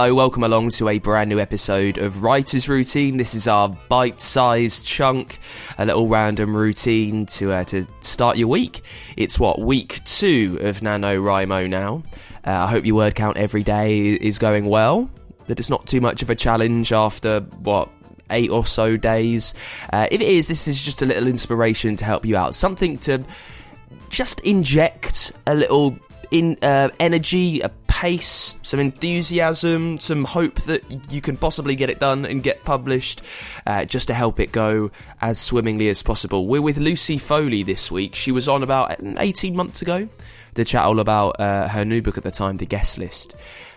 [0.00, 3.18] Hello, welcome along to a brand new episode of Writer's Routine.
[3.18, 5.38] This is our bite-sized chunk,
[5.76, 8.82] a little random routine to uh, to start your week.
[9.18, 12.02] It's what week two of NaNoWriMo now.
[12.46, 15.10] Uh, I hope your word count every day is going well.
[15.48, 17.90] That it's not too much of a challenge after what
[18.30, 19.52] eight or so days.
[19.92, 22.54] Uh, if it is, this is just a little inspiration to help you out.
[22.54, 23.22] Something to
[24.08, 25.94] just inject a little
[26.30, 27.68] in uh, energy, a
[28.00, 33.20] pace, some enthusiasm, some hope that you can possibly get it done and get published,
[33.66, 36.46] uh, just to help it go as swimmingly as possible.
[36.46, 38.14] We're with Lucy Foley this week.
[38.14, 40.08] She was on about 18 months ago
[40.54, 43.34] to chat all about uh, her new book at the time, The Guest List.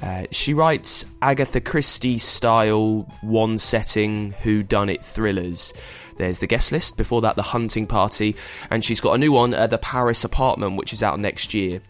[0.00, 5.72] Uh, she writes Agatha Christie style, one setting, who done it thrillers.
[6.18, 8.36] There's the guest list, before that, the hunting party,
[8.70, 11.80] and she's got a new one, uh, the Paris apartment, which is out next year.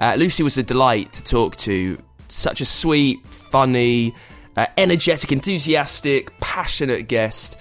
[0.00, 1.98] Uh, Lucy was a delight to talk to.
[2.28, 4.14] Such a sweet, funny,
[4.56, 7.56] uh, energetic, enthusiastic, passionate guest.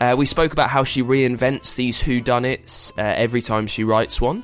[0.00, 4.42] Uh, we spoke about how she reinvents these whodunits uh, every time she writes one,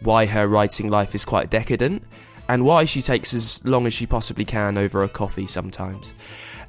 [0.00, 2.02] why her writing life is quite decadent,
[2.48, 6.14] and why she takes as long as she possibly can over a coffee sometimes.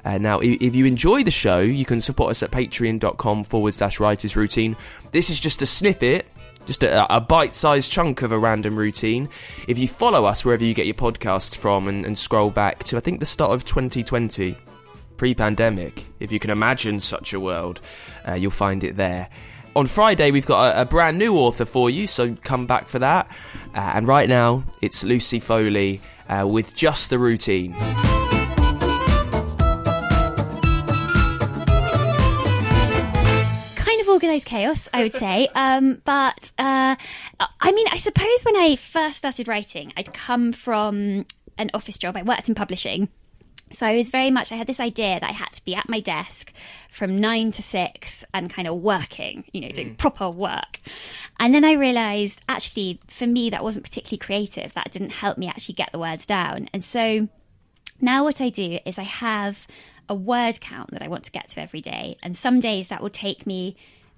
[0.04, 3.98] Uh, now, if you enjoy the show, you can support us at patreon.com forward slash
[3.98, 4.76] writers routine.
[5.10, 6.26] This is just a snippet,
[6.66, 9.28] just a, a bite sized chunk of a random routine.
[9.66, 12.96] If you follow us wherever you get your podcast from and, and scroll back to,
[12.96, 14.56] I think, the start of 2020,
[15.16, 17.80] pre pandemic, if you can imagine such a world,
[18.26, 19.28] uh, you'll find it there.
[19.74, 22.98] On Friday, we've got a, a brand new author for you, so come back for
[22.98, 23.30] that.
[23.74, 27.74] Uh, and right now, it's Lucy Foley uh, with Just the Routine.
[34.36, 35.48] Organized chaos, I would say.
[35.56, 36.96] Um, but uh,
[37.60, 41.24] I mean, I suppose when I first started writing, I'd come from
[41.58, 42.16] an office job.
[42.16, 43.08] I worked in publishing.
[43.72, 45.88] So I was very much, I had this idea that I had to be at
[45.88, 46.52] my desk
[46.90, 50.80] from nine to six and kind of working, you know, doing proper work.
[51.40, 54.74] And then I realized actually, for me, that wasn't particularly creative.
[54.74, 56.68] That didn't help me actually get the words down.
[56.72, 57.28] And so
[58.00, 59.66] now what I do is I have
[60.08, 62.18] a word count that I want to get to every day.
[62.22, 63.76] And some days that will take me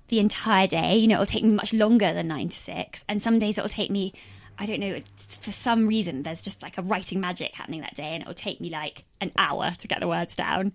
[0.08, 0.96] the entire day.
[0.96, 3.04] You know, it'll take me much longer than nine to six.
[3.08, 4.12] And some days it'll take me,
[4.58, 4.98] I don't know,
[5.40, 8.14] for some reason, there's just like a writing magic happening that day.
[8.14, 10.72] And it'll take me like an hour to get the words down.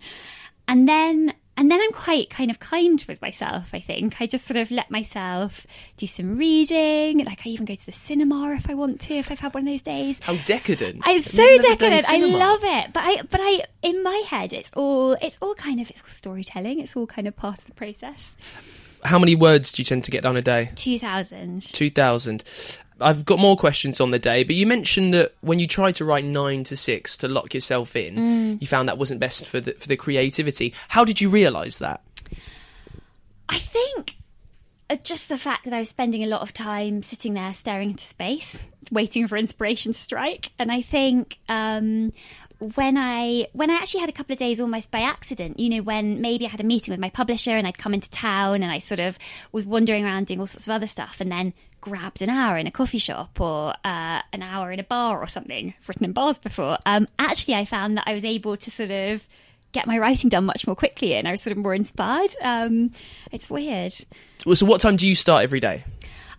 [0.67, 4.19] And then and then I'm quite kind of kind with myself, I think.
[4.19, 5.67] I just sort of let myself
[5.97, 7.23] do some reading.
[7.23, 9.67] Like I even go to the cinema if I want to, if I've had one
[9.67, 10.19] of those days.
[10.19, 11.03] How decadent!
[11.05, 12.09] It's so you never done decadent.
[12.09, 12.93] I love it.
[12.93, 16.09] But I but I in my head it's all it's all kind of it's all
[16.09, 16.79] storytelling.
[16.79, 18.35] It's all kind of part of the process.
[19.03, 20.71] How many words do you tend to get down a day?
[20.75, 21.61] Two thousand.
[21.73, 22.43] 2000.
[23.01, 26.05] I've got more questions on the day, but you mentioned that when you tried to
[26.05, 28.61] write 9 to 6 to lock yourself in, Mm.
[28.61, 30.73] you found that wasn't best for the, for the creativity.
[30.89, 32.01] How did you realise that?
[33.49, 34.15] I think
[34.89, 37.89] uh, just the fact that I was spending a lot of time sitting there staring
[37.91, 42.13] into space, waiting for inspiration to strike, and I think um,
[42.59, 45.81] when I when I actually had a couple of days almost by accident, you know,
[45.81, 48.71] when maybe I had a meeting with my publisher and I'd come into town and
[48.71, 49.17] I sort of
[49.51, 52.65] was wandering around doing all sorts of other stuff, and then grabbed an hour in
[52.65, 55.73] a coffee shop or uh, an hour in a bar or something.
[55.77, 56.77] I've written in bars before.
[56.85, 59.25] Um, actually, I found that I was able to sort of
[59.73, 62.29] get my writing done much more quickly and I was sort of more inspired.
[62.41, 62.91] Um,
[63.31, 63.91] it's weird.
[63.91, 65.83] So, what time do you start every day?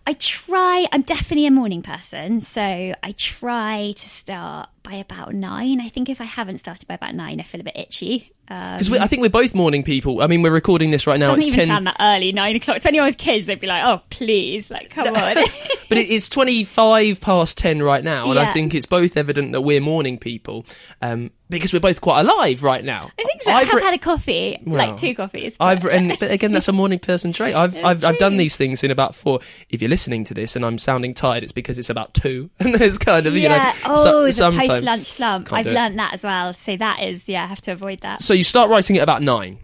[0.07, 5.81] I try, I'm definitely a morning person, so I try to start by about nine.
[5.81, 8.31] I think if I haven't started by about nine, I feel a bit itchy.
[8.47, 10.21] Because I think we're both morning people.
[10.21, 11.29] I mean, we're recording this right now.
[11.29, 11.67] Doesn't it's even 10.
[11.67, 12.79] sound that early, nine o'clock.
[12.81, 15.13] To anyone with kids, they'd be like, "Oh, please, like, come on."
[15.89, 19.81] but it's 25 past 10 right now, and I think it's both evident that we're
[19.81, 20.63] morning people
[21.01, 23.09] um, because we're both quite alive right now.
[23.17, 23.34] I think.
[23.47, 25.57] I I've re- had a coffee, Well, like two coffees.
[25.57, 27.55] but- I've and but again that's a morning person trait.
[27.55, 29.39] I've I've, I've done these things in about four.
[29.69, 32.73] If you're listening to this and I'm sounding tired, it's because it's about two, and
[32.75, 33.73] there's kind of you know yeah.
[33.85, 35.51] oh, so- the post lunch slump.
[35.53, 36.53] I've learned that as well.
[36.53, 38.21] So that is, yeah, I have to avoid that.
[38.21, 39.59] So you start writing at about nine.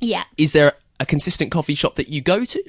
[0.00, 0.24] Yeah.
[0.36, 2.62] Is there a consistent coffee shop that you go to?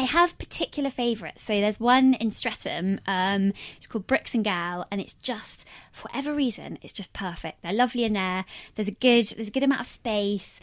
[0.00, 1.42] I have particular favourites.
[1.42, 3.00] So there's one in Streatham.
[3.06, 7.60] Um, it's called Bricks and Gal, and it's just for whatever reason, it's just perfect.
[7.60, 8.46] They're lovely in there.
[8.74, 10.58] There's a good there's a good amount of space.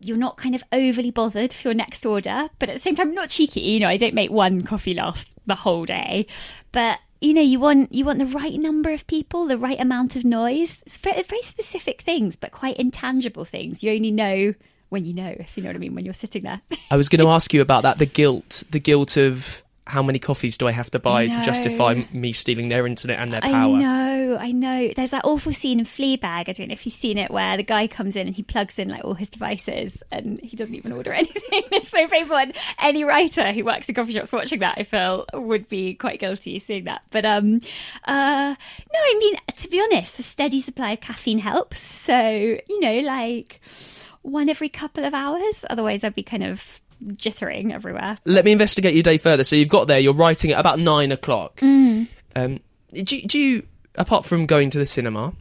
[0.00, 3.14] You're not kind of overly bothered for your next order, but at the same time,
[3.14, 3.60] not cheeky.
[3.60, 6.26] You know, I don't make one coffee last the whole day,
[6.72, 10.16] but you know, you want you want the right number of people, the right amount
[10.16, 10.82] of noise.
[10.84, 13.84] It's very, very specific things, but quite intangible things.
[13.84, 14.54] You only know
[14.90, 16.60] when you know, if you know what I mean, when you're sitting there.
[16.90, 17.98] I was going to ask you about that.
[17.98, 22.04] The guilt, the guilt of how many coffees do I have to buy to justify
[22.12, 23.76] me stealing their internet and their power?
[23.76, 24.92] I know, I know.
[24.94, 26.48] There's that awful scene in Fleabag.
[26.48, 28.78] I don't know if you've seen it, where the guy comes in and he plugs
[28.78, 31.62] in like all his devices, and he doesn't even order anything.
[31.72, 32.36] it's so painful.
[32.36, 36.20] And any writer who works in coffee shops watching that, I feel, would be quite
[36.20, 37.02] guilty seeing that.
[37.10, 37.60] But um,
[38.04, 38.54] uh,
[38.92, 41.80] no, I mean to be honest, the steady supply of caffeine helps.
[41.80, 43.60] So you know, like
[44.22, 45.64] one every couple of hours.
[45.70, 48.18] Otherwise, I'd be kind of jittering everywhere.
[48.24, 49.44] Let me investigate your day further.
[49.44, 49.98] So you've got there.
[49.98, 51.56] You're writing at about nine o'clock.
[51.60, 52.08] Mm.
[52.36, 52.60] Um,
[52.92, 55.32] do, you- do you, apart from going to the cinema,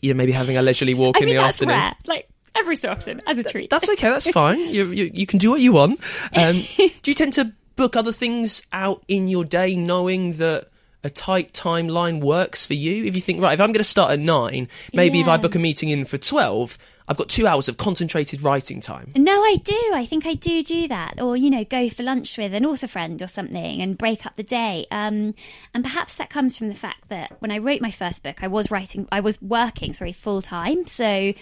[0.00, 1.76] you're maybe having a leisurely walk I in mean, the afternoon?
[1.76, 1.94] rare.
[2.06, 3.70] Like every so often, as a treat.
[3.70, 4.08] That's okay.
[4.10, 4.60] That's fine.
[4.60, 6.00] You, you you can do what you want.
[6.36, 10.68] Um, do you tend to book other things out in your day, knowing that
[11.02, 13.04] a tight timeline works for you?
[13.04, 15.54] If you think right, if I'm going to start at nine, maybe if I book
[15.54, 19.12] a meeting in for twelve, I've got two hours of concentrated writing time.
[19.16, 19.90] No, I do.
[19.94, 21.20] I think I do do that.
[21.20, 24.34] Or, you know, go for lunch with an author friend or something and break up
[24.36, 24.86] the day.
[24.90, 25.34] Um,
[25.72, 28.48] and perhaps that comes from the fact that when I wrote my first book, I
[28.48, 30.86] was writing, I was working, sorry, full time.
[30.86, 31.32] So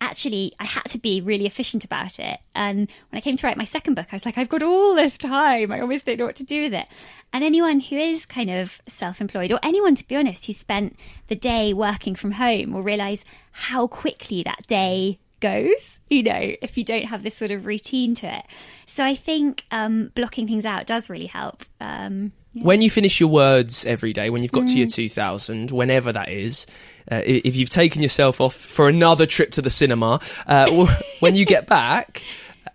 [0.00, 2.40] actually, I had to be really efficient about it.
[2.54, 2.78] And
[3.10, 5.18] when I came to write my second book, I was like, I've got all this
[5.18, 5.70] time.
[5.70, 6.86] I almost don't know what to do with it.
[7.32, 10.96] And anyone who is kind of self employed, or anyone, to be honest, who spent
[11.28, 16.76] the day working from home will realize how quickly that day goes, you know, if
[16.78, 18.44] you don't have this sort of routine to it.
[18.86, 21.64] So I think um, blocking things out does really help.
[21.80, 24.78] Um, When you finish your words every day, when you've got to Mm.
[24.78, 26.66] your 2000, whenever that is,
[27.10, 30.68] uh, if you've taken yourself off for another trip to the cinema, uh,
[31.20, 32.22] when you get back,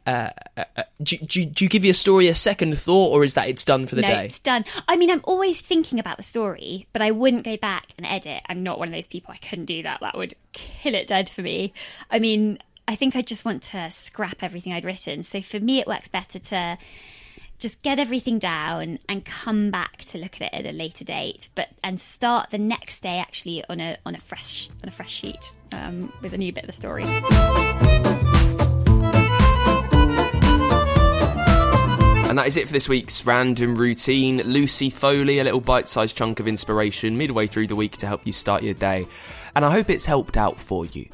[0.06, 3.34] uh, uh, uh, do, do, do you give your story a second thought, or is
[3.34, 4.26] that it's done for the no, day?
[4.26, 4.66] it's done.
[4.88, 8.44] I mean, I'm always thinking about the story, but I wouldn't go back and edit.
[8.48, 9.34] I'm not one of those people.
[9.34, 10.02] I couldn't do that.
[10.02, 11.74] That would kill it dead for me.
[12.12, 15.24] I mean, I think I just want to scrap everything I'd written.
[15.24, 16.78] So for me, it works better to
[17.58, 21.50] just get everything down and come back to look at it at a later date
[21.56, 25.12] but and start the next day actually on a on a fresh on a fresh
[25.12, 27.06] sheet um, with a new bit of the story
[32.36, 34.42] And that is it for this week's random routine.
[34.42, 38.28] Lucy Foley, a little bite sized chunk of inspiration midway through the week to help
[38.28, 39.08] you start your day.
[39.56, 41.08] And I hope it's helped out for you.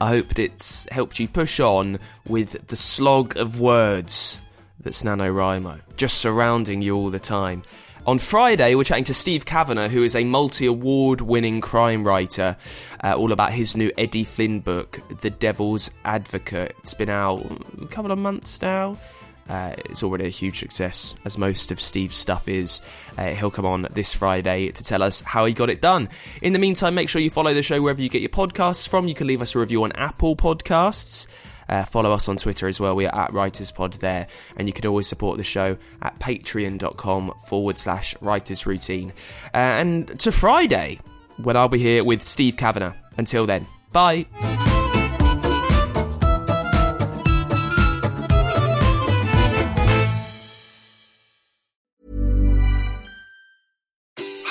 [0.00, 4.40] I hope it's helped you push on with the slog of words
[4.80, 7.62] that's NaNoWriMo, just surrounding you all the time.
[8.06, 12.56] On Friday, we're chatting to Steve Cavanagh, who is a multi award winning crime writer,
[13.02, 16.74] uh, all about his new Eddie Flynn book, The Devil's Advocate.
[16.78, 17.44] It's been out
[17.82, 18.96] a couple of months now.
[19.48, 22.80] Uh, it's already a huge success, as most of Steve's stuff is.
[23.18, 26.08] Uh, he'll come on this Friday to tell us how he got it done.
[26.40, 29.08] In the meantime, make sure you follow the show wherever you get your podcasts from.
[29.08, 31.26] You can leave us a review on Apple Podcasts.
[31.68, 32.94] Uh, follow us on Twitter as well.
[32.94, 34.26] We are at Writers Pod there.
[34.56, 39.12] And you can always support the show at patreon.com forward slash writers routine.
[39.52, 41.00] Uh, and to Friday,
[41.36, 42.94] when I'll be here with Steve Cavanagh.
[43.16, 44.26] Until then, bye.